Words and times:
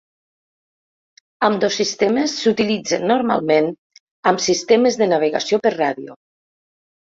Ambdós 1.47 1.77
sistemes 1.81 2.33
s'utilitzen 2.39 3.05
normalment 3.13 3.71
amb 4.33 4.43
sistemes 4.49 5.01
de 5.05 5.11
navegació 5.15 5.63
per 5.69 5.77
ràdio. 5.79 6.21